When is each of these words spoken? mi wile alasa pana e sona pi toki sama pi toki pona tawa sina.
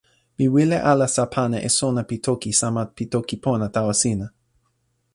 mi 0.37 0.47
wile 0.53 0.77
alasa 0.89 1.23
pana 1.35 1.57
e 1.61 1.69
sona 1.77 2.01
pi 2.09 2.15
toki 2.25 2.51
sama 2.61 2.83
pi 2.95 3.03
toki 3.13 3.35
pona 3.43 3.67
tawa 3.75 3.93
sina. 4.01 4.27